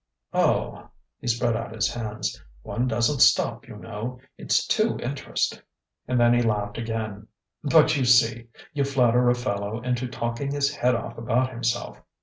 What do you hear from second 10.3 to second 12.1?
his head off about himself!